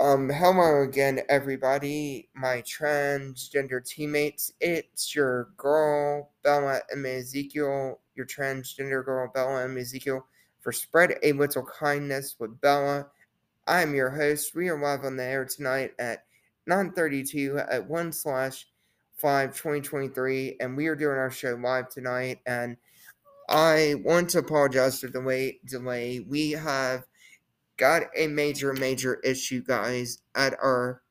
Um, 0.00 0.28
hello 0.28 0.82
again, 0.82 1.22
everybody, 1.28 2.28
my 2.32 2.62
transgender 2.62 3.84
teammates. 3.84 4.52
It's 4.60 5.12
your 5.12 5.48
girl, 5.56 6.30
Bella 6.44 6.82
M. 6.92 7.04
Ezekiel, 7.04 7.98
your 8.14 8.26
transgender 8.26 9.04
girl, 9.04 9.28
Bella 9.34 9.64
M. 9.64 9.76
Ezekiel, 9.76 10.24
for 10.60 10.70
Spread 10.70 11.16
a 11.24 11.32
Little 11.32 11.64
Kindness 11.64 12.36
with 12.38 12.60
Bella. 12.60 13.08
I'm 13.66 13.92
your 13.92 14.10
host. 14.10 14.54
We 14.54 14.68
are 14.68 14.80
live 14.80 15.04
on 15.04 15.16
the 15.16 15.24
air 15.24 15.44
tonight 15.44 15.94
at 15.98 16.26
9.32 16.70 17.66
at 17.68 17.88
1 17.88 18.12
slash 18.12 18.68
5 19.16 19.50
2023, 19.52 20.58
and 20.60 20.76
we 20.76 20.86
are 20.86 20.94
doing 20.94 21.16
our 21.16 21.32
show 21.32 21.58
live 21.60 21.88
tonight, 21.88 22.38
and 22.46 22.76
I 23.48 23.96
want 24.04 24.30
to 24.30 24.38
apologize 24.38 25.00
for 25.00 25.08
the 25.08 25.18
late 25.18 25.66
delay. 25.66 26.20
We 26.20 26.52
have 26.52 27.07
got 27.78 28.04
a 28.16 28.28
major, 28.28 28.74
major 28.74 29.16
issue, 29.20 29.62
guys, 29.62 30.22
at 30.34 30.54
our 30.60 31.02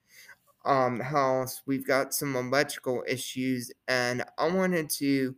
um 0.66 1.00
house. 1.00 1.62
We've 1.66 1.86
got 1.88 2.14
some 2.14 2.36
electrical 2.36 3.04
issues, 3.08 3.72
and 3.88 4.24
I 4.38 4.50
wanted 4.52 4.90
to, 4.92 5.36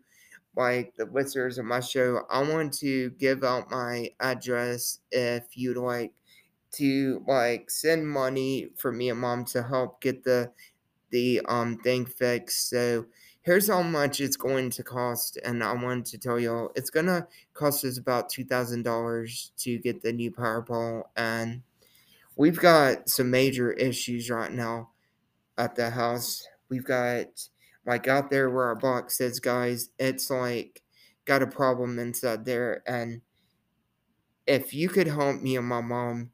like 0.55 0.95
the 0.95 1.05
listeners 1.05 1.57
of 1.57 1.65
my 1.65 1.81
show, 1.81 2.25
I 2.29 2.41
want 2.43 2.73
to 2.79 3.11
give 3.11 3.43
out 3.43 3.71
my 3.71 4.11
address 4.19 4.99
if 5.11 5.57
you'd 5.57 5.77
like 5.77 6.13
to 6.71 7.23
like 7.27 7.71
send 7.71 8.07
money 8.09 8.69
for 8.77 8.91
me 8.91 9.09
and 9.09 9.19
mom 9.19 9.45
to 9.45 9.63
help 9.63 10.01
get 10.01 10.23
the 10.23 10.51
the 11.11 11.41
um 11.47 11.77
thing 11.79 12.05
fixed. 12.05 12.69
So 12.69 13.07
here's 13.49 13.67
how 13.67 13.81
much 13.81 14.21
it's 14.21 14.37
going 14.37 14.69
to 14.69 14.83
cost 14.83 15.39
and 15.43 15.63
i 15.63 15.73
wanted 15.73 16.05
to 16.05 16.19
tell 16.19 16.39
y'all 16.39 16.71
it's 16.75 16.91
gonna 16.91 17.25
cost 17.55 17.83
us 17.83 17.97
about 17.97 18.31
$2000 18.31 19.49
to 19.57 19.79
get 19.79 20.03
the 20.03 20.13
new 20.13 20.29
powerball 20.29 21.01
and 21.17 21.63
we've 22.35 22.59
got 22.59 23.09
some 23.09 23.31
major 23.31 23.71
issues 23.71 24.29
right 24.29 24.51
now 24.51 24.91
at 25.57 25.75
the 25.75 25.89
house. 25.89 26.47
We've 26.69 26.85
got 26.85 27.25
like 27.87 28.07
out 28.07 28.29
there 28.29 28.51
where 28.51 28.65
our 28.65 28.75
box 28.75 29.17
says 29.17 29.39
guys 29.39 29.89
it's 29.97 30.29
like 30.29 30.83
got 31.25 31.41
a 31.41 31.47
problem 31.47 31.97
inside 31.97 32.45
there 32.45 32.83
and 32.85 33.19
if 34.45 34.75
you 34.75 34.89
could 34.89 35.07
help 35.07 35.41
me 35.41 35.57
and 35.57 35.65
my 35.65 35.81
mom 35.81 36.29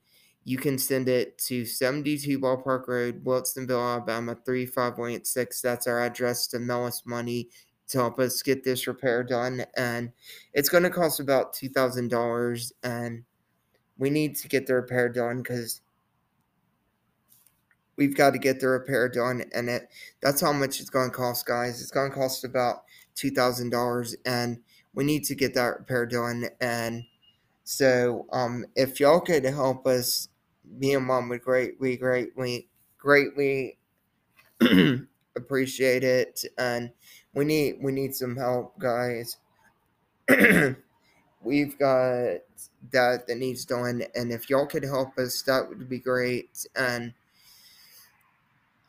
you 0.48 0.58
can 0.60 0.78
send 0.78 1.10
it 1.10 1.40
to 1.40 1.66
72 1.66 2.40
Ballpark 2.40 2.88
Road, 2.88 3.26
Wilsonville, 3.26 3.94
Alabama, 3.94 4.38
35186. 4.46 5.60
That's 5.60 5.88
our 5.88 6.04
address 6.04 6.46
to 6.48 6.60
mail 6.60 6.84
us 6.86 7.02
money 7.04 7.50
to 7.88 7.98
help 7.98 8.20
us 8.20 8.44
get 8.44 8.64
this 8.64 8.86
repair 8.86 9.24
done. 9.24 9.66
And 9.76 10.12
it's 10.54 10.70
going 10.70 10.84
to 10.84 10.92
cost 10.92 11.20
about 11.20 11.54
$2,000. 11.54 12.72
And 12.84 13.24
we 13.98 14.12
need 14.12 14.36
to 14.36 14.48
get 14.48 14.68
the 14.68 14.76
repair 14.76 15.10
done 15.10 15.38
because 15.38 15.82
we've 17.96 18.16
got 18.16 18.34
to 18.34 18.40
get 18.40 18.60
the 18.60 18.68
repair 18.68 19.10
done. 19.10 19.46
And 19.52 19.68
it 19.68 19.90
that's 20.22 20.42
how 20.42 20.54
much 20.54 20.80
it's 20.80 20.92
going 20.92 21.10
to 21.10 21.16
cost, 21.16 21.48
guys. 21.48 21.82
It's 21.82 21.92
going 21.92 22.12
to 22.12 22.16
cost 22.16 22.44
about 22.44 22.84
$2,000. 23.16 24.16
And 24.28 24.60
we 24.94 25.04
need 25.04 25.24
to 25.24 25.34
get 25.34 25.56
that 25.56 25.80
repair 25.80 26.06
done. 26.06 26.50
And 26.62 27.04
so 27.64 28.28
um, 28.32 28.66
if 28.76 29.00
y'all 29.00 29.20
could 29.20 29.44
help 29.44 29.88
us 29.88 30.30
me 30.70 30.96
and 30.96 31.06
mom 31.06 31.30
would 31.30 31.44
greatly, 31.44 31.98
greatly, 31.98 32.68
greatly 32.98 33.78
appreciate 35.36 36.04
it, 36.04 36.44
and 36.58 36.92
we 37.34 37.46
need 37.46 37.78
we 37.82 37.92
need 37.92 38.16
some 38.16 38.36
help, 38.36 38.78
guys. 38.80 39.38
We've 41.42 41.78
got 41.78 42.40
that 42.92 43.28
that 43.28 43.38
needs 43.38 43.66
done, 43.66 44.04
and 44.16 44.32
if 44.32 44.50
y'all 44.50 44.66
could 44.66 44.84
help 44.84 45.18
us, 45.18 45.42
that 45.44 45.68
would 45.68 45.88
be 45.90 46.00
great. 46.00 46.66
And 46.76 47.14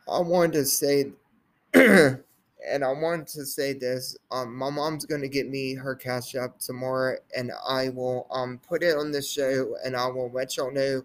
I 0.09 0.21
wanted 0.21 0.53
to 0.55 0.65
say, 0.65 1.13
and 1.75 2.85
I 2.85 2.93
wanted 2.93 3.27
to 3.29 3.45
say 3.45 3.73
this. 3.73 4.17
Um, 4.31 4.57
my 4.57 4.71
mom's 4.71 5.05
gonna 5.05 5.29
get 5.29 5.49
me 5.49 5.75
her 5.75 5.95
cash 5.95 6.35
app 6.35 6.59
tomorrow, 6.59 7.19
and 7.37 7.53
I 7.69 7.91
will 7.91 8.27
um 8.31 8.61
put 8.67 8.83
it 8.83 8.97
on 8.97 9.11
the 9.11 9.23
show, 9.23 9.77
and 9.85 9.97
I 9.97 10.07
will 10.07 10.31
let 10.31 10.57
y'all 10.57 10.73
know 10.73 11.03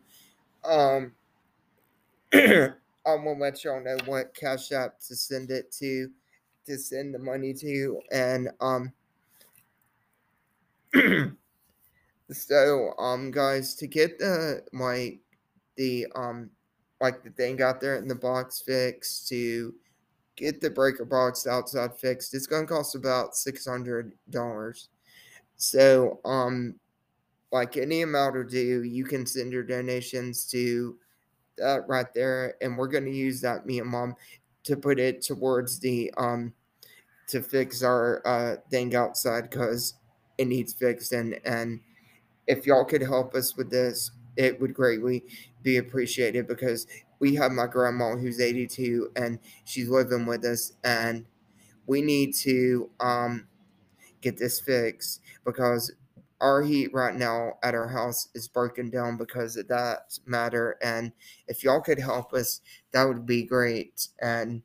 um, 0.64 1.14
I'm 2.34 2.74
gonna 3.06 3.40
let 3.40 3.64
y'all 3.64 3.84
know 3.84 3.98
what 4.06 4.36
cash 4.36 4.72
app 4.72 5.00
to 5.08 5.16
send 5.16 5.52
it 5.52 5.72
to, 5.80 6.10
to 6.68 6.78
send 6.78 7.14
the 7.14 7.20
money 7.20 7.54
to, 7.54 8.00
and 8.12 8.50
um. 8.60 8.92
so 12.34 12.94
um 12.98 13.32
guys 13.32 13.76
to 13.76 13.88
get 13.88 14.18
the 14.20 14.62
like 14.74 15.20
the 15.76 16.06
um 16.16 16.50
like 17.00 17.24
the 17.24 17.30
thing 17.32 17.62
out 17.62 17.82
there 17.82 17.98
in 17.98 18.08
the 18.08 18.16
box 18.16 18.62
fixed 18.62 19.28
to 19.28 19.74
get 20.36 20.62
the 20.62 20.70
breaker 20.70 21.06
box 21.06 21.46
outside 21.46 21.94
fixed 21.96 22.34
it's 22.34 22.48
gonna 22.48 22.66
cost 22.66 22.96
about 22.96 23.36
six 23.36 23.66
hundred 23.66 24.14
dollars 24.30 24.90
so 25.58 26.20
um 26.26 26.76
like 27.52 27.78
any 27.78 28.02
amount 28.02 28.36
or 28.38 28.44
do, 28.44 28.84
you 28.84 29.04
can 29.06 29.26
send 29.26 29.52
your 29.52 29.64
donations 29.64 30.46
to 30.52 30.98
that 31.58 31.88
right 31.88 32.14
there, 32.14 32.56
and 32.62 32.78
we're 32.78 32.88
gonna 32.88 33.10
use 33.12 33.42
that 33.42 33.66
me 33.66 33.80
and 33.80 33.90
mom 33.90 34.16
to 34.64 34.78
put 34.78 35.00
it 35.00 35.22
towards 35.22 35.80
the 35.80 36.12
um 36.18 36.54
to 37.28 37.42
fix 37.42 37.84
our 37.84 38.22
uh 38.28 38.56
thing 38.70 38.96
outside 38.96 39.50
because 39.50 39.96
it 40.38 40.46
needs 40.46 40.74
fixed 40.74 41.12
and 41.14 41.40
and 41.46 41.80
if 42.48 42.66
y'all 42.66 42.86
could 42.86 43.02
help 43.02 43.36
us 43.36 43.56
with 43.58 43.70
this 43.70 44.12
it 44.38 44.60
would 44.62 44.74
greatly 44.74 45.24
be 45.64 45.78
appreciated 45.78 46.48
because 46.48 46.88
we 47.20 47.36
have 47.36 47.52
my 47.52 47.68
grandma 47.68 48.16
who's 48.16 48.40
82 48.40 49.12
and 49.16 49.40
she's 49.66 49.90
living 49.90 50.26
with 50.26 50.46
us 50.46 50.74
and 50.84 51.26
we 51.88 52.02
need 52.02 52.34
to 52.36 52.90
um 53.00 53.48
get 54.22 54.38
this 54.38 54.60
fixed 54.60 55.22
because 55.46 55.94
our 56.42 56.62
heat 56.62 56.94
right 56.94 57.16
now 57.16 57.54
at 57.64 57.76
our 57.76 57.88
house 57.88 58.28
is 58.34 58.48
broken 58.48 58.90
down 58.90 59.16
because 59.16 59.56
of 59.56 59.68
that 59.70 60.18
matter. 60.26 60.78
And 60.82 61.14
if 61.48 61.64
y'all 61.64 61.82
could 61.82 62.00
help 62.00 62.34
us, 62.34 62.62
that 62.92 63.04
would 63.04 63.26
be 63.26 63.44
great. 63.44 64.08
And 64.22 64.62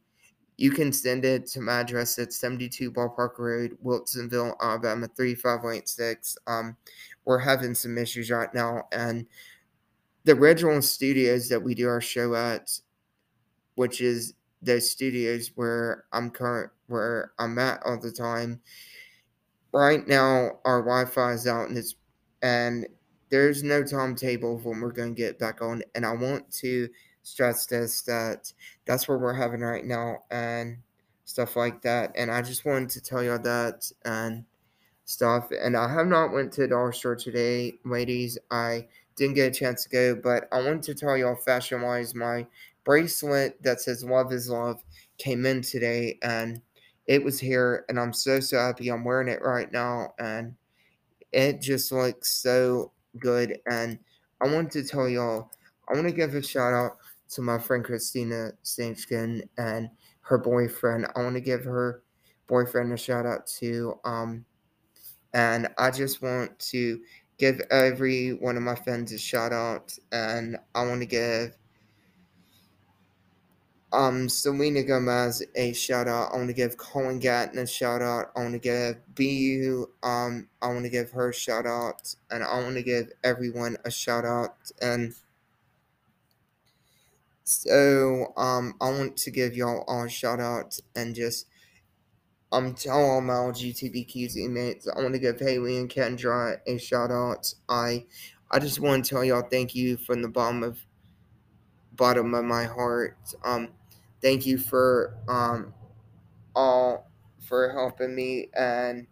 you 0.56 0.70
can 0.70 0.92
send 0.92 1.24
it 1.24 1.46
to 1.48 1.60
my 1.60 1.80
address 1.80 2.18
at 2.18 2.32
72 2.32 2.90
Ballpark 2.90 3.38
Road, 3.38 3.76
Wilsonville, 3.84 4.54
Alabama 4.60 5.06
3586. 5.14 6.38
Um, 6.46 6.76
we're 7.26 7.38
having 7.38 7.74
some 7.74 7.98
issues 7.98 8.30
right 8.30 8.52
now, 8.54 8.84
and 8.92 9.26
the 10.24 10.32
original 10.32 10.80
studios 10.80 11.48
that 11.48 11.62
we 11.62 11.74
do 11.74 11.88
our 11.88 12.00
show 12.00 12.34
at, 12.34 12.70
which 13.74 14.00
is 14.00 14.34
the 14.62 14.80
studios 14.80 15.52
where 15.54 16.04
I'm 16.12 16.30
current 16.30 16.70
where 16.86 17.32
I'm 17.38 17.58
at 17.58 17.82
all 17.84 17.98
the 17.98 18.12
time, 18.12 18.60
right 19.76 20.08
now 20.08 20.52
our 20.64 20.80
Wi-Fi 20.80 21.32
is 21.32 21.46
out 21.46 21.68
and 21.68 21.76
it's 21.76 21.96
and 22.42 22.86
there's 23.28 23.62
no 23.62 23.82
timetable 23.82 24.58
when 24.58 24.80
we're 24.80 24.92
going 24.92 25.14
to 25.14 25.20
get 25.20 25.38
back 25.38 25.60
on. 25.60 25.82
And 25.94 26.06
I 26.06 26.12
want 26.12 26.50
to 26.60 26.88
stress 27.22 27.66
this 27.66 28.02
that 28.02 28.52
that's 28.86 29.08
what 29.08 29.20
we're 29.20 29.34
having 29.34 29.60
right 29.60 29.84
now 29.84 30.18
and 30.30 30.78
stuff 31.24 31.56
like 31.56 31.82
that. 31.82 32.12
And 32.16 32.30
I 32.30 32.40
just 32.40 32.64
wanted 32.64 32.88
to 32.90 33.00
tell 33.00 33.22
y'all 33.22 33.38
that 33.40 33.90
and 34.04 34.44
stuff. 35.04 35.48
And 35.50 35.76
I 35.76 35.92
have 35.92 36.06
not 36.06 36.32
went 36.32 36.52
to 36.54 36.68
dollar 36.68 36.92
store 36.92 37.16
today, 37.16 37.74
ladies. 37.84 38.38
I 38.50 38.86
didn't 39.16 39.34
get 39.34 39.54
a 39.54 39.58
chance 39.58 39.82
to 39.84 39.88
go, 39.88 40.14
but 40.14 40.48
I 40.52 40.62
wanted 40.62 40.84
to 40.84 40.94
tell 40.94 41.16
y'all 41.16 41.36
fashion 41.36 41.82
wise 41.82 42.14
my 42.14 42.46
bracelet 42.84 43.60
that 43.62 43.80
says 43.80 44.04
love 44.04 44.32
is 44.32 44.48
love 44.48 44.82
came 45.18 45.44
in 45.44 45.60
today 45.60 46.18
and 46.22 46.62
it 47.06 47.22
was 47.22 47.38
here 47.38 47.84
and 47.88 47.98
I'm 47.98 48.12
so 48.12 48.40
so 48.40 48.58
happy 48.58 48.88
I'm 48.88 49.04
wearing 49.04 49.28
it 49.28 49.42
right 49.42 49.70
now 49.70 50.12
and 50.18 50.54
it 51.32 51.60
just 51.60 51.92
looks 51.92 52.32
so 52.32 52.92
good 53.18 53.58
and 53.70 53.98
I 54.40 54.48
want 54.48 54.70
to 54.72 54.84
tell 54.84 55.08
y'all 55.08 55.50
I 55.88 55.94
want 55.94 56.08
to 56.08 56.14
give 56.14 56.34
a 56.34 56.42
shout 56.42 56.72
out 56.72 56.96
to 57.30 57.42
my 57.42 57.58
friend 57.58 57.84
Christina 57.84 58.52
Stanchkin 58.64 59.42
and 59.58 59.90
her 60.20 60.38
boyfriend. 60.38 61.06
I 61.14 61.22
want 61.22 61.34
to 61.34 61.40
give 61.40 61.64
her 61.64 62.02
boyfriend 62.46 62.92
a 62.92 62.96
shout 62.96 63.26
out 63.26 63.46
too. 63.46 63.94
Um 64.04 64.44
and 65.34 65.68
I 65.78 65.90
just 65.90 66.22
want 66.22 66.58
to 66.58 67.00
give 67.38 67.60
every 67.70 68.30
one 68.30 68.56
of 68.56 68.62
my 68.62 68.74
friends 68.74 69.12
a 69.12 69.18
shout 69.18 69.52
out 69.52 69.96
and 70.12 70.56
I 70.74 70.86
want 70.86 71.00
to 71.00 71.06
give 71.06 71.56
um, 73.96 74.28
Selena 74.28 74.82
Gomez 74.82 75.42
a 75.54 75.72
shout 75.72 76.06
out. 76.06 76.32
I 76.32 76.36
want 76.36 76.48
to 76.48 76.54
give 76.54 76.76
Colin 76.76 77.18
Gatton 77.18 77.58
a 77.58 77.66
shout 77.66 78.02
out. 78.02 78.30
I 78.36 78.40
want 78.40 78.52
to 78.52 78.58
give 78.58 78.96
BU, 79.14 79.86
um, 80.02 80.48
I 80.60 80.68
want 80.68 80.84
to 80.84 80.90
give 80.90 81.10
her 81.12 81.30
a 81.30 81.34
shout 81.34 81.66
out. 81.66 82.14
And 82.30 82.44
I 82.44 82.60
want 82.60 82.76
to 82.76 82.82
give 82.82 83.10
everyone 83.24 83.78
a 83.86 83.90
shout 83.90 84.26
out. 84.26 84.56
And 84.82 85.14
so, 87.44 88.34
um, 88.36 88.74
I 88.82 88.90
want 88.90 89.16
to 89.16 89.30
give 89.30 89.56
y'all 89.56 89.84
all 89.88 90.04
a 90.04 90.10
shout 90.10 90.40
out 90.40 90.78
and 90.94 91.14
just, 91.14 91.46
um, 92.52 92.74
tell 92.74 93.02
all 93.02 93.20
my 93.22 93.32
LGBTQ 93.32 94.34
teammates. 94.34 94.86
I 94.86 95.00
want 95.00 95.14
to 95.14 95.20
give 95.20 95.40
Haley 95.40 95.78
and 95.78 95.88
Kendra 95.88 96.58
a 96.66 96.76
shout 96.76 97.10
out. 97.10 97.54
I, 97.66 98.04
I 98.50 98.58
just 98.58 98.78
want 98.78 99.06
to 99.06 99.10
tell 99.10 99.24
y'all 99.24 99.48
thank 99.50 99.74
you 99.74 99.96
from 99.96 100.20
the 100.20 100.28
bottom 100.28 100.62
of 100.62 100.84
bottom 101.96 102.34
of 102.34 102.44
my 102.44 102.64
heart. 102.64 103.16
Um, 103.42 103.70
thank 104.22 104.46
you 104.46 104.58
for 104.58 105.16
um, 105.28 105.74
all 106.54 107.10
for 107.40 107.72
helping 107.72 108.14
me, 108.14 108.48
and 108.54 109.06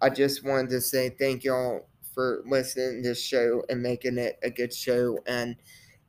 I 0.00 0.10
just 0.10 0.44
wanted 0.44 0.70
to 0.70 0.80
say 0.80 1.10
thank 1.10 1.44
y'all 1.44 1.88
for 2.14 2.42
listening 2.46 3.02
to 3.02 3.08
this 3.10 3.22
show 3.22 3.62
and 3.68 3.82
making 3.82 4.18
it 4.18 4.38
a 4.42 4.50
good 4.50 4.72
show, 4.72 5.18
and 5.26 5.56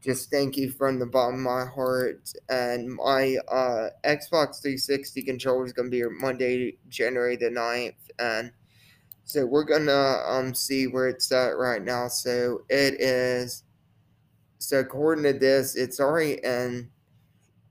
just 0.02 0.30
thank 0.30 0.58
you 0.58 0.70
from 0.70 1.00
the 1.00 1.06
bottom 1.06 1.36
of 1.36 1.42
my 1.42 1.66
heart. 1.66 2.32
And 2.50 2.96
my 2.96 3.38
uh, 3.50 3.90
Xbox 4.04 4.62
360 4.62 5.24
controller 5.24 5.66
is 5.66 5.74
gonna 5.74 5.90
be 5.90 5.98
here 5.98 6.10
Monday, 6.10 6.78
January 6.90 7.38
the 7.38 7.50
9th, 7.50 7.96
and 8.20 8.52
so 9.26 9.46
we're 9.46 9.64
gonna 9.64 10.22
um 10.28 10.54
see 10.54 10.88
where 10.88 11.08
it's 11.08 11.32
at 11.32 11.58
right 11.58 11.82
now. 11.82 12.08
So 12.08 12.66
it 12.70 13.00
is. 13.00 13.64
So 14.60 14.80
according 14.80 15.24
to 15.26 15.34
this, 15.34 15.76
it's 15.76 16.00
already 16.00 16.40
in. 16.44 16.90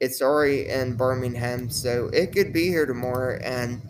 It's 0.02 0.22
already 0.22 0.68
in 0.68 0.96
Birmingham, 0.96 1.70
so 1.70 2.08
it 2.12 2.32
could 2.34 2.52
be 2.52 2.68
here 2.68 2.86
tomorrow 2.86 3.38
and 3.42 3.82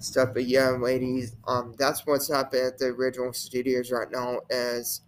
stuff. 0.00 0.30
But 0.34 0.46
yeah, 0.46 0.70
ladies, 0.70 1.36
um, 1.48 1.74
that's 1.78 2.06
what's 2.06 2.28
happening 2.30 2.66
at 2.66 2.78
the 2.78 2.88
original 2.88 3.32
studios 3.32 3.90
right 3.92 4.10
now. 4.12 4.40
Is 4.50 5.02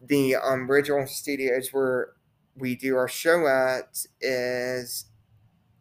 the 0.00 0.36
um, 0.36 0.70
original 0.70 1.06
studios 1.06 1.68
where 1.72 2.12
we 2.56 2.74
do 2.76 2.96
our 2.96 3.08
show 3.08 3.46
at 3.46 4.04
is 4.20 5.06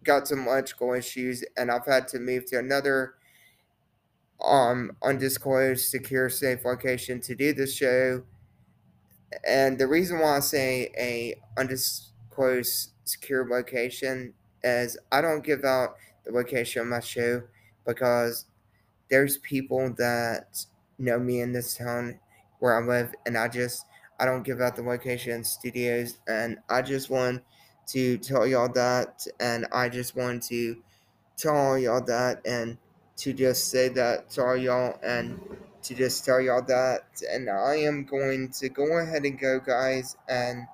got 0.03 0.27
some 0.27 0.47
electrical 0.47 0.93
issues, 0.93 1.43
and 1.57 1.71
I've 1.71 1.85
had 1.87 2.07
to 2.09 2.19
move 2.19 2.45
to 2.47 2.59
another 2.59 3.15
um 4.43 4.91
undisclosed 5.03 5.87
secure 5.89 6.29
safe 6.29 6.65
location 6.65 7.21
to 7.21 7.35
do 7.35 7.53
the 7.53 7.67
show 7.67 8.23
and 9.47 9.77
the 9.77 9.87
reason 9.87 10.19
why 10.19 10.37
i 10.37 10.39
say 10.39 10.91
a 10.97 11.35
undisclosed 11.57 12.90
secure 13.03 13.47
location 13.47 14.33
is 14.63 14.97
i 15.11 15.21
don't 15.21 15.43
give 15.43 15.63
out 15.63 15.95
the 16.25 16.31
location 16.31 16.81
of 16.81 16.87
my 16.87 16.99
show 16.99 17.41
because 17.85 18.45
there's 19.09 19.37
people 19.39 19.93
that 19.97 20.65
know 20.97 21.19
me 21.19 21.41
in 21.41 21.51
this 21.51 21.75
town 21.75 22.19
where 22.59 22.79
i 22.79 22.85
live 22.85 23.13
and 23.25 23.37
i 23.37 23.47
just 23.47 23.85
i 24.19 24.25
don't 24.25 24.43
give 24.43 24.61
out 24.61 24.75
the 24.75 24.83
location 24.83 25.43
studios 25.43 26.19
and 26.27 26.57
i 26.69 26.81
just 26.81 27.09
want 27.09 27.41
to 27.87 28.17
tell 28.19 28.45
y'all 28.45 28.71
that 28.71 29.25
and 29.39 29.65
i 29.71 29.89
just 29.89 30.15
want 30.15 30.43
to 30.43 30.81
tell 31.37 31.77
y'all 31.77 32.03
that 32.03 32.45
and 32.45 32.77
to 33.17 33.33
just 33.33 33.69
say 33.69 33.87
that 33.89 34.29
to 34.29 34.43
all 34.43 34.57
y'all 34.57 34.97
and 35.03 35.39
to 35.83 35.95
just 35.95 36.25
tell 36.25 36.39
y'all 36.39 36.61
that. 36.63 37.21
And 37.31 37.49
I 37.49 37.75
am 37.75 38.03
going 38.05 38.49
to 38.59 38.69
go 38.69 38.97
ahead 38.99 39.25
and 39.25 39.39
go, 39.39 39.59
guys, 39.59 40.15
and 40.27 40.65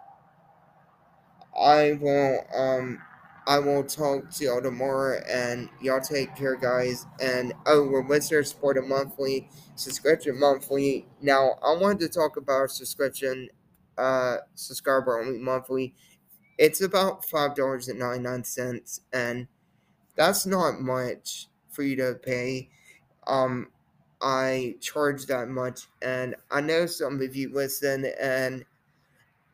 I 1.57 1.94
will 2.01 2.45
um 2.56 3.01
I 3.48 3.59
will 3.59 3.83
talk 3.83 4.30
to 4.31 4.44
y'all 4.44 4.62
tomorrow 4.62 5.21
and 5.30 5.69
y'all 5.81 6.01
take 6.01 6.36
care 6.36 6.56
guys 6.56 7.06
and 7.21 7.54
oh 7.65 7.88
we're 7.88 8.07
listener 8.07 8.44
support 8.44 8.77
a 8.77 8.81
monthly 8.81 9.50
subscription 9.75 10.39
monthly. 10.39 11.07
Now 11.21 11.56
I 11.63 11.75
wanted 11.75 12.00
to 12.01 12.09
talk 12.09 12.38
about 12.38 12.71
subscription 12.71 13.50
uh 13.98 14.38
subscriber 14.56 15.19
only 15.19 15.39
monthly. 15.39 15.95
It's 16.57 16.81
about 16.81 17.25
five 17.25 17.56
dollars 17.56 17.88
and 17.88 18.00
ninety 18.00 18.24
nine 18.24 18.44
cents 18.44 19.01
and 19.13 19.48
that's 20.15 20.45
not 20.45 20.81
much 20.81 21.48
for 21.71 21.83
you 21.83 21.95
to 21.98 22.15
pay. 22.21 22.69
Um, 23.27 23.68
I 24.21 24.75
charge 24.81 25.27
that 25.27 25.48
much, 25.48 25.81
and 26.01 26.36
I 26.50 26.62
know 26.62 26.88
some 26.88 27.21
of 27.21 27.36
you 27.36 27.54
listen 27.54 28.06
and 28.19 28.65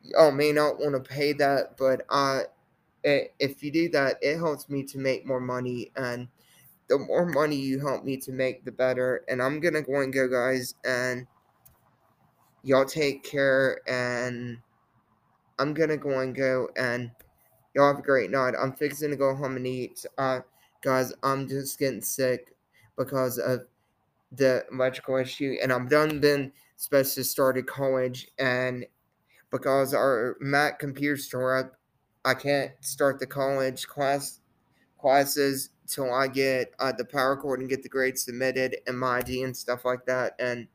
y'all 0.04 0.30
may 0.30 0.52
not 0.52 0.78
want 0.78 0.94
to 0.94 1.00
pay 1.00 1.32
that, 1.32 1.76
but 1.76 2.02
I, 2.10 2.42
if 3.02 3.62
you 3.62 3.70
do 3.70 3.88
that, 3.90 4.18
it 4.22 4.36
helps 4.36 4.68
me 4.68 4.82
to 4.84 4.98
make 4.98 5.26
more 5.26 5.40
money, 5.40 5.90
and 5.96 6.28
the 6.88 6.98
more 6.98 7.26
money 7.26 7.56
you 7.56 7.80
help 7.80 8.04
me 8.04 8.16
to 8.18 8.32
make, 8.32 8.64
the 8.64 8.72
better. 8.72 9.24
And 9.28 9.42
I'm 9.42 9.60
gonna 9.60 9.82
go 9.82 10.00
and 10.00 10.12
go, 10.12 10.28
guys, 10.28 10.74
and 10.84 11.26
y'all 12.62 12.84
take 12.84 13.24
care, 13.24 13.80
and 13.88 14.58
I'm 15.58 15.74
gonna 15.74 15.96
go 15.96 16.20
and 16.20 16.34
go, 16.34 16.68
and 16.76 17.10
y'all 17.74 17.88
have 17.88 17.98
a 17.98 18.02
great 18.02 18.30
night. 18.30 18.54
I'm 18.60 18.72
fixing 18.72 19.10
to 19.10 19.16
go 19.16 19.34
home 19.34 19.56
and 19.56 19.66
eat. 19.66 20.04
Uh, 20.18 20.40
guys, 20.82 21.12
I'm 21.22 21.48
just 21.48 21.78
getting 21.78 22.02
sick 22.02 22.54
because 22.96 23.38
of 23.38 23.62
the 24.32 24.64
electrical 24.70 25.16
issue, 25.16 25.56
and 25.62 25.72
I'm 25.72 25.88
done 25.88 26.20
then 26.20 26.52
supposed 26.76 27.14
to 27.14 27.24
start 27.24 27.56
at 27.56 27.66
college, 27.66 28.28
and 28.38 28.84
because 29.54 29.94
our 29.94 30.36
Mac 30.40 30.80
computer 30.80 31.16
store 31.16 31.56
up, 31.56 31.74
I 32.24 32.34
can't 32.34 32.72
start 32.80 33.20
the 33.20 33.26
college 33.26 33.86
class 33.86 34.40
classes 35.00 35.70
till 35.86 36.12
I 36.12 36.26
get 36.26 36.72
uh, 36.80 36.90
the 36.90 37.04
power 37.04 37.36
cord 37.36 37.60
and 37.60 37.68
get 37.68 37.84
the 37.84 37.88
grades 37.88 38.24
submitted 38.24 38.76
and 38.88 38.98
my 38.98 39.18
ID 39.18 39.44
and 39.44 39.56
stuff 39.56 39.84
like 39.84 40.04
that. 40.06 40.32
And 40.40 40.66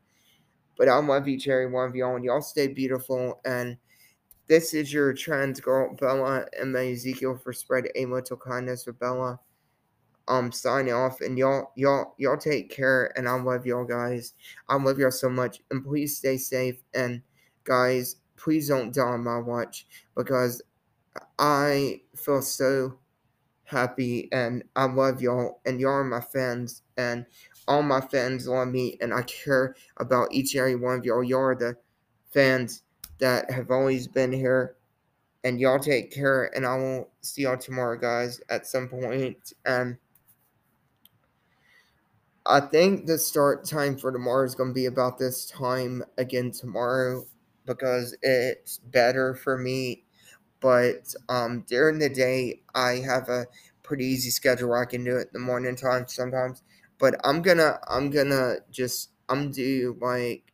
but 0.78 0.88
I 0.88 0.96
love 0.96 1.28
every 1.28 1.70
one 1.70 1.90
of 1.90 1.94
y'all, 1.94 2.16
and 2.16 2.24
y'all 2.24 2.40
stay 2.40 2.68
beautiful. 2.68 3.42
And 3.44 3.76
this 4.46 4.72
is 4.72 4.90
your 4.90 5.12
trans 5.12 5.60
girl 5.60 5.94
Bella 6.00 6.46
M. 6.58 6.74
Ezekiel 6.74 7.36
for 7.36 7.52
spread 7.52 7.88
a 7.94 8.06
little 8.06 8.38
kindness 8.38 8.86
with 8.86 8.98
Bella 8.98 9.38
um 10.28 10.50
signing 10.52 10.94
off 10.94 11.20
and 11.20 11.36
y'all 11.36 11.72
y'all 11.76 12.14
y'all 12.16 12.38
take 12.38 12.70
care 12.70 13.12
and 13.18 13.28
I 13.28 13.34
love 13.34 13.66
y'all 13.66 13.84
guys. 13.84 14.32
I 14.70 14.76
love 14.76 14.98
y'all 14.98 15.10
so 15.10 15.28
much 15.28 15.60
and 15.70 15.84
please 15.84 16.16
stay 16.16 16.38
safe 16.38 16.82
and 16.94 17.20
guys 17.64 18.16
please 18.42 18.68
don't 18.68 18.94
die 18.94 19.02
on 19.02 19.24
my 19.24 19.38
watch 19.38 19.86
because 20.16 20.62
I 21.38 22.00
feel 22.16 22.42
so 22.42 22.98
happy 23.64 24.28
and 24.32 24.64
I 24.74 24.86
love 24.86 25.22
y'all 25.22 25.60
and 25.66 25.80
y'all 25.80 25.92
are 25.92 26.04
my 26.04 26.20
fans 26.20 26.82
and 26.96 27.24
all 27.68 27.82
my 27.82 28.00
fans 28.00 28.48
love 28.48 28.68
me 28.68 28.98
and 29.00 29.14
I 29.14 29.22
care 29.22 29.76
about 29.98 30.32
each 30.32 30.54
and 30.54 30.60
every 30.60 30.76
one 30.76 30.98
of 30.98 31.04
y'all. 31.04 31.22
Y'all 31.22 31.40
are 31.40 31.54
the 31.54 31.76
fans 32.30 32.82
that 33.18 33.50
have 33.50 33.70
always 33.70 34.08
been 34.08 34.32
here 34.32 34.76
and 35.44 35.60
y'all 35.60 35.78
take 35.78 36.10
care 36.10 36.54
and 36.56 36.66
I 36.66 36.76
will 36.76 37.10
see 37.20 37.42
y'all 37.42 37.56
tomorrow 37.56 37.98
guys 37.98 38.40
at 38.48 38.66
some 38.66 38.88
point 38.88 39.52
and 39.64 39.96
I 42.46 42.60
think 42.60 43.06
the 43.06 43.18
start 43.18 43.64
time 43.64 43.96
for 43.96 44.10
tomorrow 44.10 44.44
is 44.44 44.54
going 44.54 44.70
to 44.70 44.74
be 44.74 44.86
about 44.86 45.18
this 45.18 45.46
time 45.46 46.02
again 46.18 46.50
tomorrow 46.50 47.24
because 47.66 48.16
it's 48.22 48.78
better 48.78 49.34
for 49.34 49.58
me. 49.58 50.04
But 50.60 51.14
um, 51.28 51.64
during 51.68 51.98
the 51.98 52.08
day, 52.08 52.62
I 52.74 52.96
have 52.96 53.28
a 53.28 53.46
pretty 53.82 54.04
easy 54.06 54.30
schedule. 54.30 54.74
I 54.74 54.84
can 54.84 55.04
do 55.04 55.16
it 55.16 55.28
in 55.28 55.34
the 55.34 55.38
morning 55.40 55.76
time 55.76 56.06
sometimes. 56.06 56.62
But 56.98 57.16
I'm 57.24 57.42
gonna, 57.42 57.78
I'm 57.88 58.10
gonna 58.10 58.56
just, 58.70 59.10
I'm 59.28 59.50
do 59.52 59.96
like 60.00 60.52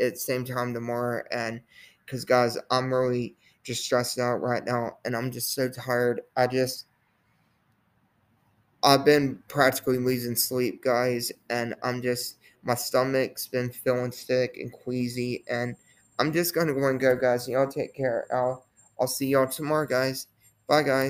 at 0.00 0.18
same 0.18 0.44
time 0.44 0.74
tomorrow, 0.74 1.24
and 1.32 1.60
because 2.04 2.24
guys, 2.24 2.56
I'm 2.70 2.92
really 2.92 3.36
just 3.64 3.84
stressed 3.84 4.18
out 4.18 4.36
right 4.42 4.64
now, 4.64 4.98
and 5.04 5.16
I'm 5.16 5.30
just 5.32 5.52
so 5.54 5.68
tired. 5.68 6.22
I 6.36 6.46
just 6.46 6.86
I've 8.82 9.04
been 9.04 9.42
practically 9.48 9.98
losing 9.98 10.36
sleep, 10.36 10.82
guys, 10.82 11.32
and 11.50 11.74
I'm 11.82 12.02
just 12.02 12.36
my 12.62 12.74
stomach's 12.74 13.46
been 13.46 13.70
feeling 13.70 14.12
sick 14.12 14.56
and 14.56 14.72
queasy, 14.72 15.44
and 15.48 15.76
I'm 16.18 16.32
just 16.32 16.54
gonna 16.54 16.74
go 16.74 16.88
and 16.88 17.00
go, 17.00 17.16
guys. 17.16 17.48
Y'all 17.48 17.68
take 17.68 17.94
care. 17.94 18.26
I'll 18.32 18.66
I'll 19.00 19.06
see 19.06 19.28
y'all 19.28 19.48
tomorrow, 19.48 19.86
guys. 19.86 20.26
Bye, 20.68 20.82
guys. 20.82 21.06